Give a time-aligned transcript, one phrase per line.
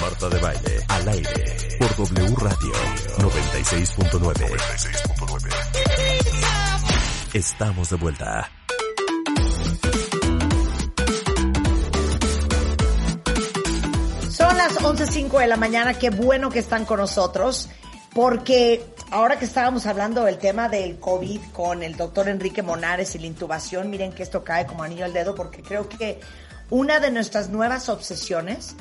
[0.00, 2.72] Marta de Baile, al aire, por W Radio
[3.18, 4.56] 96.9.
[7.34, 8.50] Estamos de vuelta.
[14.30, 17.68] Son las 11.05 de la mañana, qué bueno que están con nosotros,
[18.14, 23.18] porque ahora que estábamos hablando del tema del COVID con el doctor Enrique Monares y
[23.18, 26.20] la intubación, miren que esto cae como anillo al dedo, porque creo que
[26.70, 28.76] una de nuestras nuevas obsesiones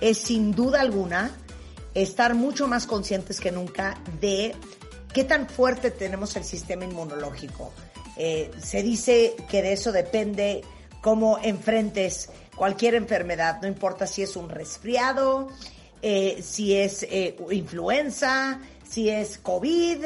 [0.00, 1.30] es sin duda alguna
[1.94, 4.54] estar mucho más conscientes que nunca de
[5.12, 7.72] qué tan fuerte tenemos el sistema inmunológico.
[8.16, 10.62] Eh, se dice que de eso depende
[11.00, 15.48] cómo enfrentes cualquier enfermedad, no importa si es un resfriado,
[16.02, 20.04] eh, si es eh, influenza, si es COVID,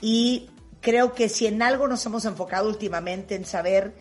[0.00, 3.94] y creo que si en algo nos hemos enfocado últimamente en saber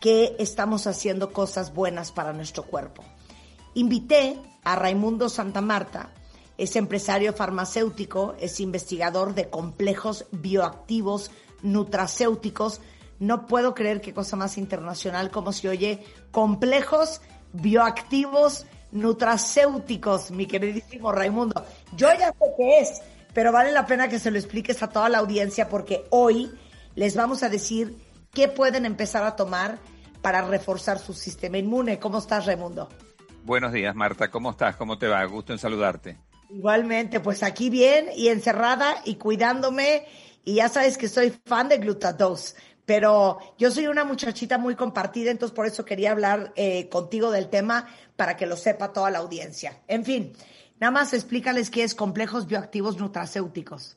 [0.00, 3.04] que estamos haciendo cosas buenas para nuestro cuerpo.
[3.74, 6.10] Invité a Raimundo Santa Marta,
[6.58, 11.30] es empresario farmacéutico, es investigador de complejos bioactivos
[11.62, 12.80] nutracéuticos.
[13.20, 17.20] No puedo creer qué cosa más internacional como se oye complejos
[17.52, 21.64] bioactivos nutracéuticos, mi queridísimo Raimundo.
[21.96, 25.08] Yo ya sé qué es, pero vale la pena que se lo expliques a toda
[25.08, 26.50] la audiencia porque hoy
[26.96, 27.96] les vamos a decir
[28.32, 29.78] qué pueden empezar a tomar
[30.22, 32.00] para reforzar su sistema inmune.
[32.00, 32.88] ¿Cómo estás, Raimundo?
[33.46, 34.28] Buenos días, Marta.
[34.28, 34.74] ¿Cómo estás?
[34.74, 35.24] ¿Cómo te va?
[35.24, 36.18] Gusto en saludarte.
[36.50, 40.04] Igualmente, pues aquí bien y encerrada y cuidándome.
[40.44, 45.30] Y ya sabes que soy fan de Glutados, pero yo soy una muchachita muy compartida,
[45.30, 49.18] entonces por eso quería hablar eh, contigo del tema para que lo sepa toda la
[49.18, 49.80] audiencia.
[49.86, 50.32] En fin,
[50.80, 53.96] nada más explícales qué es complejos bioactivos nutracéuticos.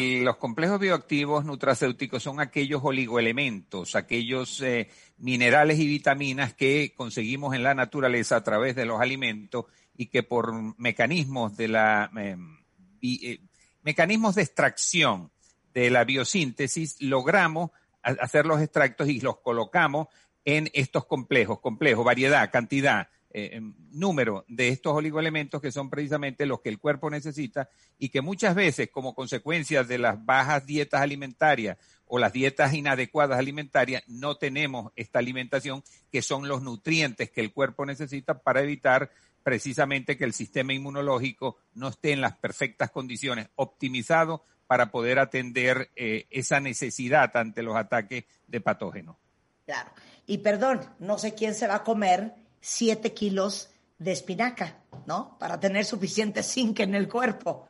[0.00, 4.88] Los complejos bioactivos nutracéuticos son aquellos oligoelementos, aquellos eh,
[5.18, 10.22] minerales y vitaminas que conseguimos en la naturaleza a través de los alimentos y que
[10.22, 12.58] por mecanismos de la em,
[13.02, 13.40] eh,
[13.82, 15.30] mecanismos de extracción
[15.74, 17.70] de la biosíntesis logramos
[18.02, 20.08] hacer los extractos y los colocamos
[20.44, 26.46] en estos complejos, complejos, variedad, cantidad, eh, em, número de estos oligoelementos que son precisamente
[26.46, 31.00] los que el cuerpo necesita y que muchas veces como consecuencia de las bajas dietas
[31.00, 37.40] alimentarias o las dietas inadecuadas alimentarias no tenemos esta alimentación que son los nutrientes que
[37.40, 39.10] el cuerpo necesita para evitar
[39.42, 45.90] precisamente que el sistema inmunológico no esté en las perfectas condiciones, optimizado para poder atender
[45.96, 49.16] eh, esa necesidad ante los ataques de patógenos.
[49.64, 49.90] Claro.
[50.26, 53.68] Y perdón, no sé quién se va a comer siete kilos
[53.98, 55.36] de espinaca, ¿no?
[55.38, 57.68] Para tener suficiente zinc en el cuerpo.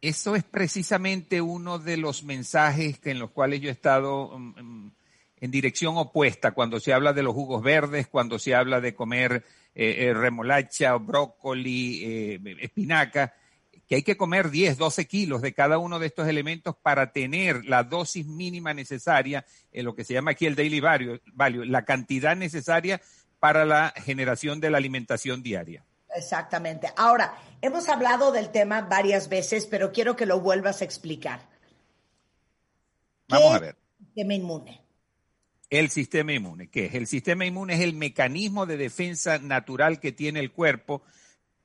[0.00, 4.92] Eso es precisamente uno de los mensajes en los cuales yo he estado mm, mm,
[5.38, 9.44] en dirección opuesta cuando se habla de los jugos verdes, cuando se habla de comer
[9.74, 13.34] eh, eh, remolacha, brócoli, espinaca
[13.92, 17.66] que hay que comer 10, 12 kilos de cada uno de estos elementos para tener
[17.66, 21.20] la dosis mínima necesaria, en lo que se llama aquí el daily value,
[21.66, 23.02] la cantidad necesaria
[23.42, 25.84] para la generación de la alimentación diaria.
[26.14, 26.92] Exactamente.
[26.96, 31.40] Ahora, hemos hablado del tema varias veces, pero quiero que lo vuelvas a explicar.
[33.26, 33.76] Vamos a ver.
[33.98, 34.80] El sistema inmune.
[35.70, 36.94] El sistema inmune, ¿qué es?
[36.94, 41.02] El sistema inmune es el mecanismo de defensa natural que tiene el cuerpo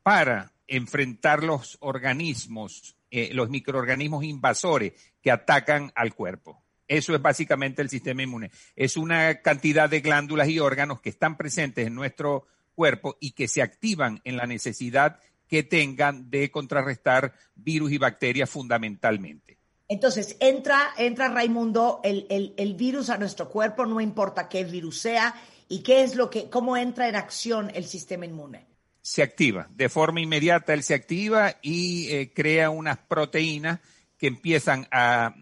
[0.02, 6.60] para enfrentar los organismos, eh, los microorganismos invasores que atacan al cuerpo.
[6.88, 8.52] Eso es básicamente el sistema inmune.
[8.76, 13.48] Es una cantidad de glándulas y órganos que están presentes en nuestro cuerpo y que
[13.48, 19.58] se activan en la necesidad que tengan de contrarrestar virus y bacterias fundamentalmente.
[19.90, 25.34] Entonces, entra, entra Raimundo, el, el, virus a nuestro cuerpo, no importa qué virus sea,
[25.70, 28.68] y qué es lo que, cómo entra en acción el sistema inmune
[29.08, 29.70] se activa.
[29.74, 33.80] De forma inmediata él se activa y eh, crea unas proteínas
[34.18, 35.36] que empiezan a,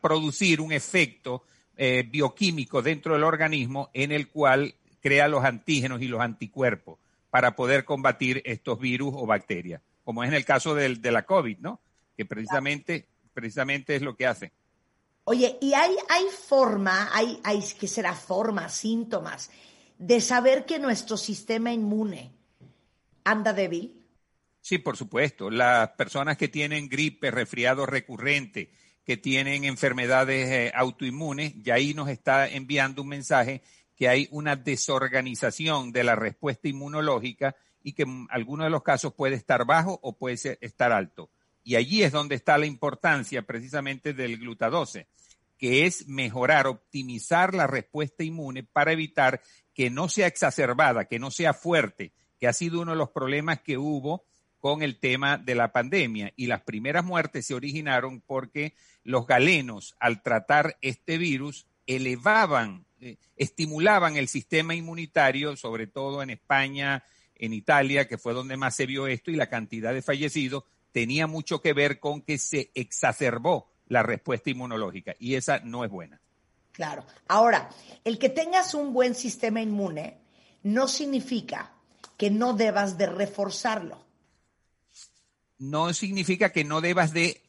[0.00, 1.44] producir un efecto
[1.76, 6.98] eh, bioquímico dentro del organismo en el cual crea los antígenos y los anticuerpos
[7.30, 11.58] para poder combatir estos virus o bacterias, como es en el caso de la COVID,
[11.58, 11.80] ¿no?
[12.16, 14.52] Que precisamente, precisamente es lo que hace.
[15.24, 19.50] Oye, ¿y hay, hay forma, hay, hay, que será forma, síntomas,
[19.98, 22.32] de saber que nuestro sistema inmune
[23.22, 24.01] anda débil?
[24.62, 25.50] Sí, por supuesto.
[25.50, 28.70] Las personas que tienen gripe, resfriado recurrente,
[29.04, 33.60] que tienen enfermedades eh, autoinmunes, ya ahí nos está enviando un mensaje
[33.96, 39.12] que hay una desorganización de la respuesta inmunológica y que en algunos de los casos
[39.14, 41.28] puede estar bajo o puede estar alto.
[41.64, 45.08] Y allí es donde está la importancia precisamente del glutadose,
[45.58, 49.40] que es mejorar, optimizar la respuesta inmune para evitar
[49.74, 53.60] que no sea exacerbada, que no sea fuerte, que ha sido uno de los problemas
[53.60, 54.24] que hubo
[54.62, 56.32] con el tema de la pandemia.
[56.36, 63.16] Y las primeras muertes se originaron porque los galenos, al tratar este virus, elevaban, eh,
[63.36, 67.02] estimulaban el sistema inmunitario, sobre todo en España,
[67.34, 70.62] en Italia, que fue donde más se vio esto, y la cantidad de fallecidos
[70.92, 75.90] tenía mucho que ver con que se exacerbó la respuesta inmunológica, y esa no es
[75.90, 76.20] buena.
[76.70, 77.04] Claro.
[77.26, 77.68] Ahora,
[78.04, 80.18] el que tengas un buen sistema inmune
[80.62, 81.72] no significa
[82.16, 84.11] que no debas de reforzarlo.
[85.62, 87.40] No significa que no debas de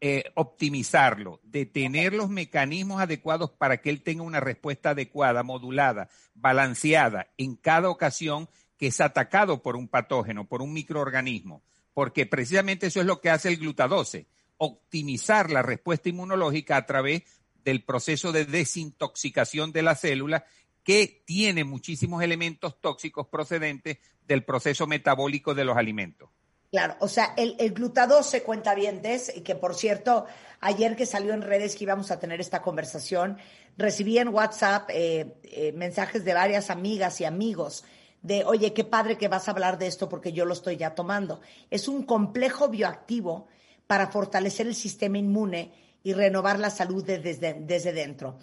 [0.00, 6.08] eh, optimizarlo, de tener los mecanismos adecuados para que él tenga una respuesta adecuada, modulada,
[6.34, 11.62] balanceada en cada ocasión que es atacado por un patógeno, por un microorganismo,
[11.94, 14.26] porque precisamente eso es lo que hace el glutadose,
[14.56, 17.22] optimizar la respuesta inmunológica a través
[17.62, 20.44] del proceso de desintoxicación de la célula
[20.82, 26.30] que tiene muchísimos elementos tóxicos procedentes del proceso metabólico de los alimentos.
[26.70, 29.02] Claro, o sea, el, el glutadose cuenta bien,
[29.34, 30.26] y que por cierto,
[30.60, 33.38] ayer que salió en redes que íbamos a tener esta conversación,
[33.76, 37.84] recibí en WhatsApp eh, eh, mensajes de varias amigas y amigos
[38.22, 40.94] de, oye, qué padre que vas a hablar de esto porque yo lo estoy ya
[40.94, 41.40] tomando.
[41.70, 43.48] Es un complejo bioactivo
[43.88, 45.72] para fortalecer el sistema inmune
[46.04, 48.38] y renovar la salud desde, desde dentro.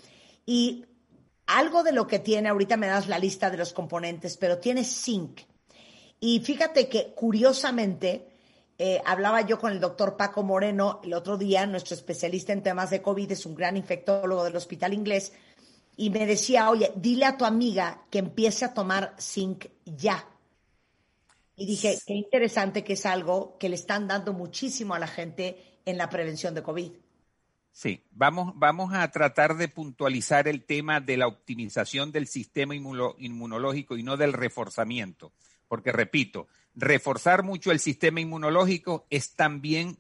[0.46, 0.86] Y
[1.46, 4.84] algo de lo que tiene, ahorita me das la lista de los componentes, pero tiene
[4.84, 5.40] zinc
[6.20, 8.28] y fíjate que curiosamente,
[8.78, 12.90] eh, hablaba yo con el doctor Paco Moreno el otro día, nuestro especialista en temas
[12.90, 15.34] de COVID, es un gran infectólogo del hospital inglés,
[15.96, 20.28] y me decía, oye, dile a tu amiga que empiece a tomar zinc ya.
[21.56, 25.80] Y dije, qué interesante que es algo que le están dando muchísimo a la gente
[25.86, 26.92] en la prevención de COVID.
[27.72, 33.98] Sí, vamos, vamos a tratar de puntualizar el tema de la optimización del sistema inmunológico
[33.98, 35.32] y no del reforzamiento
[35.68, 39.98] porque repito, reforzar mucho el sistema inmunológico es también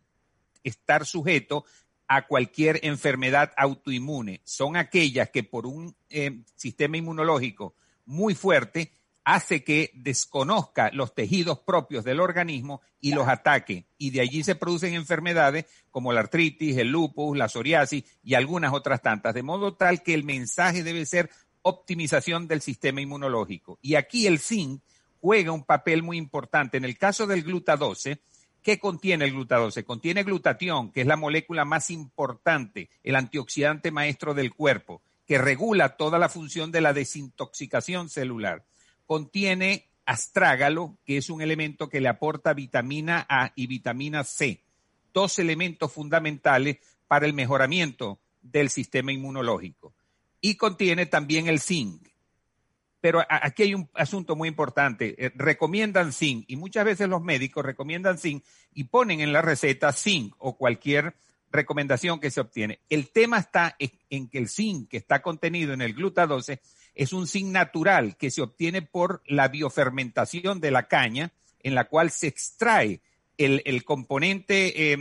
[0.63, 1.65] estar sujeto
[2.07, 4.41] a cualquier enfermedad autoinmune.
[4.43, 7.75] Son aquellas que por un eh, sistema inmunológico
[8.05, 8.91] muy fuerte
[9.27, 13.85] hace que desconozca los tejidos propios del organismo y los ataque.
[13.97, 18.71] Y de allí se producen enfermedades como la artritis, el lupus, la psoriasis y algunas
[18.71, 19.33] otras tantas.
[19.33, 21.29] De modo tal que el mensaje debe ser
[21.61, 23.77] optimización del sistema inmunológico.
[23.81, 24.81] Y aquí el zinc
[25.21, 26.77] juega un papel muy importante.
[26.77, 28.21] En el caso del glutadose,
[28.61, 29.83] ¿qué contiene el glutadose?
[29.83, 35.97] Contiene glutatión, que es la molécula más importante, el antioxidante maestro del cuerpo, que regula
[35.97, 38.65] toda la función de la desintoxicación celular.
[39.05, 44.63] Contiene astrágalo, que es un elemento que le aporta vitamina A y vitamina C,
[45.13, 46.77] dos elementos fundamentales
[47.07, 49.93] para el mejoramiento del sistema inmunológico.
[50.39, 52.06] Y contiene también el zinc,
[53.07, 55.15] pero aquí hay un asunto muy importante.
[55.17, 58.43] Eh, recomiendan zinc y muchas veces los médicos recomiendan zinc
[58.73, 61.15] y ponen en la receta zinc o cualquier
[61.49, 62.81] recomendación que se obtiene.
[62.89, 66.59] El tema está en que el zinc que está contenido en el glutadose
[66.95, 71.85] es un zinc natural que se obtiene por la biofermentación de la caña, en la
[71.85, 72.99] cual se extrae
[73.37, 74.97] el, componente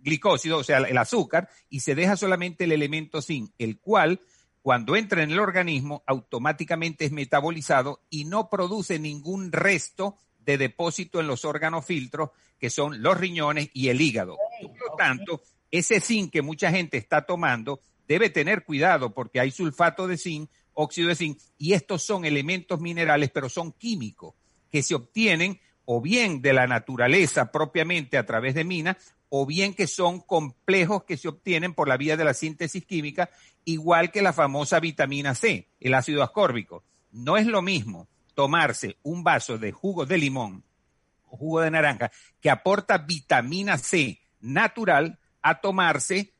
[0.00, 4.18] glicósido, o sea, el azúcar, y se deja solamente el elemento zinc, el cual
[4.64, 11.20] cuando entra en el organismo, automáticamente es metabolizado y no produce ningún resto de depósito
[11.20, 14.38] en los órganos filtros, que son los riñones y el hígado.
[14.62, 19.50] Por lo tanto, ese zinc que mucha gente está tomando debe tener cuidado porque hay
[19.50, 24.32] sulfato de zinc, óxido de zinc, y estos son elementos minerales, pero son químicos
[24.72, 28.96] que se obtienen o bien de la naturaleza propiamente a través de minas,
[29.36, 33.30] o bien que son complejos que se obtienen por la vía de la síntesis química
[33.64, 36.84] igual que la famosa vitamina C, el ácido ascórbico.
[37.10, 40.62] No es lo mismo tomarse un vaso de jugo de limón
[41.28, 46.32] o jugo de naranja que aporta vitamina C natural a tomarse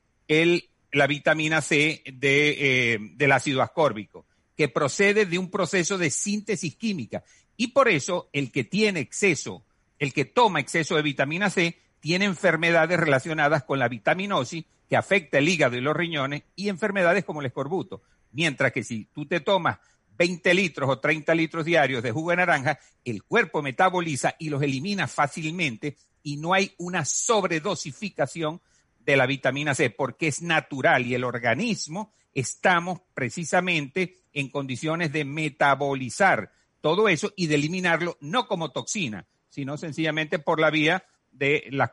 [0.92, 4.24] la vitamina C de, eh, del ácido ascórbico,
[4.56, 7.24] que procede de un proceso de síntesis química.
[7.56, 9.64] Y por eso el que tiene exceso,
[9.98, 15.38] el que toma exceso de vitamina C, tiene enfermedades relacionadas con la vitaminosis que afecta
[15.38, 18.02] el hígado y los riñones y enfermedades como el escorbuto.
[18.32, 19.78] Mientras que si tú te tomas
[20.18, 24.62] 20 litros o 30 litros diarios de jugo de naranja, el cuerpo metaboliza y los
[24.62, 28.60] elimina fácilmente y no hay una sobredosificación
[29.00, 35.24] de la vitamina C porque es natural y el organismo estamos precisamente en condiciones de
[35.24, 41.64] metabolizar todo eso y de eliminarlo no como toxina, sino sencillamente por la vía de
[41.70, 41.92] la,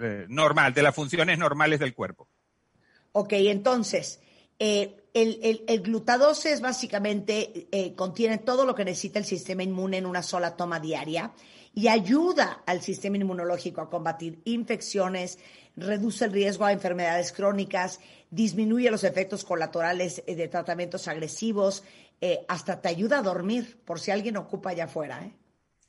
[0.00, 2.28] eh, normal, de las funciones normales del cuerpo.
[3.12, 4.20] Ok, entonces,
[4.58, 6.04] eh, el, el,
[6.44, 10.80] es básicamente, eh, contiene todo lo que necesita el sistema inmune en una sola toma
[10.80, 11.32] diaria
[11.74, 15.38] y ayuda al sistema inmunológico a combatir infecciones,
[15.74, 17.98] reduce el riesgo a enfermedades crónicas,
[18.30, 21.82] disminuye los efectos colaterales de tratamientos agresivos,
[22.46, 25.24] hasta te ayuda a dormir, por si alguien ocupa allá afuera.
[25.24, 25.32] ¿eh?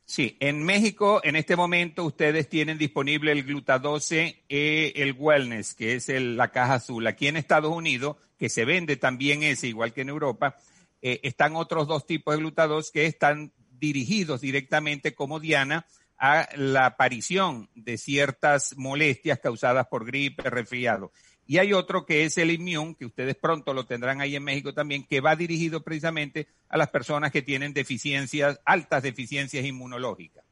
[0.06, 5.96] Sí, en México en este momento ustedes tienen disponible el glutadose e el wellness, que
[5.96, 7.08] es la caja azul.
[7.08, 10.58] Aquí en Estados Unidos, que se vende también ese, igual que en Europa,
[11.02, 15.86] eh, están otros dos tipos de glutadose que están dirigidos directamente como Diana
[16.18, 21.12] a la aparición de ciertas molestias causadas por gripe, resfriado.
[21.46, 24.74] Y hay otro que es el Immune, que ustedes pronto lo tendrán ahí en México
[24.74, 30.44] también, que va dirigido precisamente a las personas que tienen deficiencias, altas deficiencias inmunológicas.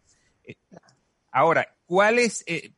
[0.44, 0.56] Eh,
[1.32, 2.44] ahora, ¿cuál es...
[2.46, 2.74] Eh,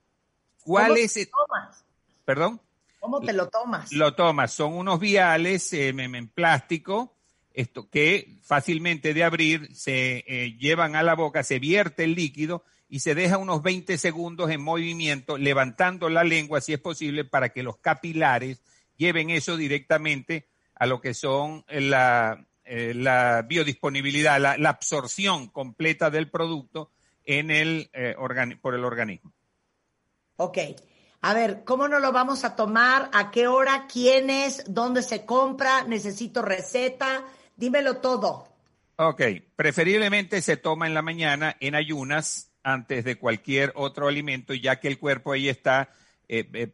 [0.63, 1.13] ¿Cuál es...
[1.13, 1.83] Te tomas?
[2.23, 2.61] ¿Perdón?
[2.99, 3.91] ¿Cómo te lo tomas?
[3.91, 7.17] Lo tomas, son unos viales eh, en plástico,
[7.51, 12.99] esto que fácilmente de abrir, se llevan a la boca, se vierte el líquido y
[12.99, 17.63] se deja unos 20 segundos en movimiento, levantando la lengua si es posible para que
[17.63, 18.61] los capilares
[18.97, 26.29] lleven eso directamente a lo que son la, eh, la biodisponibilidad, la, absorción completa del
[26.29, 26.91] producto
[27.25, 28.15] en el, eh,
[28.61, 29.33] por el organismo.
[30.37, 30.57] Ok.
[31.21, 33.09] A ver, ¿cómo nos lo vamos a tomar?
[33.13, 33.87] ¿A qué hora?
[33.87, 34.63] ¿Quiénes?
[34.67, 35.83] ¿Dónde se compra?
[35.83, 37.23] ¿Necesito receta?
[37.55, 38.49] Dímelo todo.
[38.97, 39.21] Ok,
[39.55, 44.87] preferiblemente se toma en la mañana en ayunas antes de cualquier otro alimento, ya que
[44.87, 45.89] el cuerpo ahí está,
[46.27, 46.73] eh, eh,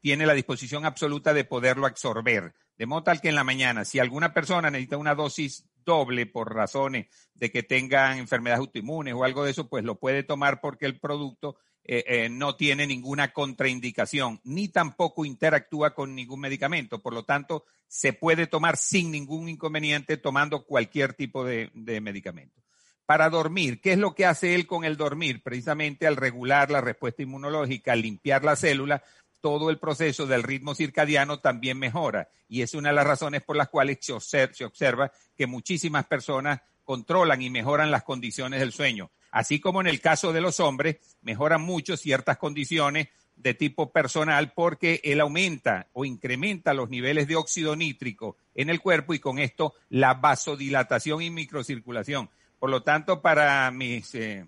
[0.00, 2.54] tiene la disposición absoluta de poderlo absorber.
[2.76, 6.54] De modo tal que en la mañana, si alguna persona necesita una dosis doble por
[6.54, 10.86] razones de que tengan enfermedades autoinmunes o algo de eso, pues lo puede tomar porque
[10.86, 17.00] el producto eh, no tiene ninguna contraindicación, ni tampoco interactúa con ningún medicamento.
[17.00, 22.62] Por lo tanto, se puede tomar sin ningún inconveniente tomando cualquier tipo de medicamento
[23.08, 23.80] para dormir.
[23.80, 25.42] ¿Qué es lo que hace él con el dormir?
[25.42, 29.02] Precisamente al regular la respuesta inmunológica, al limpiar la célula,
[29.40, 32.28] todo el proceso del ritmo circadiano también mejora.
[32.48, 37.40] Y es una de las razones por las cuales se observa, que muchísimas personas controlan
[37.40, 39.10] y mejoran las condiciones del sueño.
[39.30, 44.52] Así como en el caso de los hombres, mejoran mucho ciertas condiciones de tipo personal
[44.52, 49.38] porque él aumenta o incrementa los niveles de óxido nítrico en el cuerpo y con
[49.38, 52.28] esto la vasodilatación y microcirculación.
[52.58, 54.46] Por lo tanto, para mis, eh,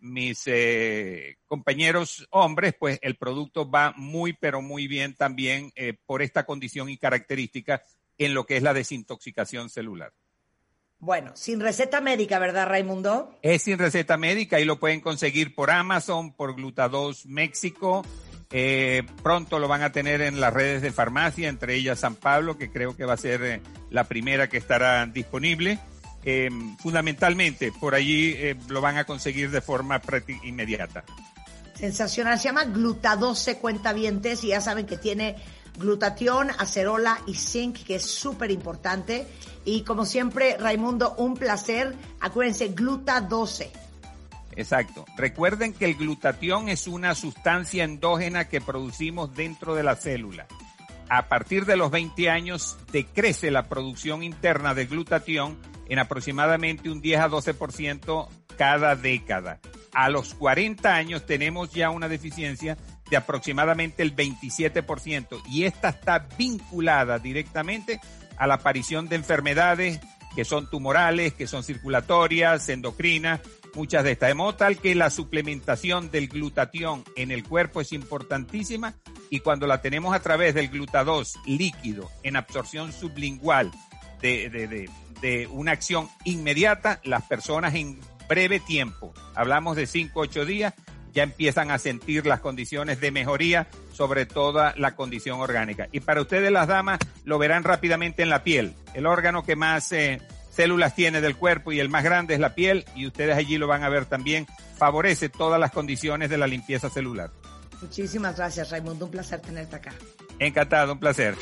[0.00, 6.22] mis eh, compañeros hombres, pues el producto va muy, pero muy bien también eh, por
[6.22, 7.82] esta condición y característica
[8.16, 10.12] en lo que es la desintoxicación celular.
[10.98, 13.36] Bueno, sin receta médica, ¿verdad, Raimundo?
[13.42, 18.06] Es sin receta médica y lo pueden conseguir por Amazon, por Glutados México.
[19.22, 22.70] pronto lo van a tener en las redes de farmacia, entre ellas San Pablo, que
[22.70, 25.80] creo que va a ser la primera que estará disponible.
[26.24, 26.48] Eh,
[26.78, 30.00] fundamentalmente por allí eh, lo van a conseguir de forma
[30.44, 31.04] inmediata.
[31.74, 35.36] Sensacional, se llama glutadose cuentavientes y ya saben que tiene
[35.78, 39.26] glutatión, acerola y zinc, que es súper importante.
[39.64, 41.96] Y como siempre, Raimundo, un placer.
[42.20, 43.72] Acuérdense, glutadose.
[44.54, 45.06] Exacto.
[45.16, 50.46] Recuerden que el glutatión es una sustancia endógena que producimos dentro de la célula.
[51.08, 57.00] A partir de los 20 años decrece la producción interna de glutatión en aproximadamente un
[57.00, 59.60] 10 a 12% cada década.
[59.92, 62.78] A los 40 años tenemos ya una deficiencia
[63.10, 68.00] de aproximadamente el 27% y esta está vinculada directamente
[68.38, 70.00] a la aparición de enfermedades
[70.34, 73.40] que son tumorales, que son circulatorias, endocrinas,
[73.74, 74.28] muchas de estas.
[74.28, 78.94] De modo tal que la suplementación del glutatión en el cuerpo es importantísima
[79.30, 83.70] y cuando la tenemos a través del glutados líquido en absorción sublingual
[84.20, 84.88] de, de,
[85.20, 87.98] de una acción inmediata, las personas en
[88.28, 90.74] breve tiempo, hablamos de 5 o 8 días,
[91.12, 95.88] ya empiezan a sentir las condiciones de mejoría sobre toda la condición orgánica.
[95.92, 98.74] Y para ustedes las damas lo verán rápidamente en la piel.
[98.94, 100.20] El órgano que más eh,
[100.54, 103.66] células tiene del cuerpo y el más grande es la piel y ustedes allí lo
[103.66, 104.46] van a ver también.
[104.76, 107.30] Favorece todas las condiciones de la limpieza celular.
[107.80, 109.92] Muchísimas gracias Raimundo, un placer tenerte acá.
[110.38, 111.36] Encantado, un placer.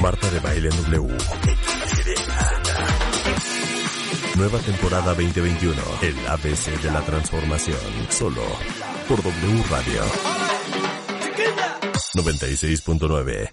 [0.00, 1.16] Marta de Baile W.
[4.36, 5.80] Nueva temporada 2021.
[6.02, 7.78] El ABC de la transformación.
[8.08, 8.42] Solo
[9.08, 10.02] por W Radio.
[12.16, 13.52] 96.9.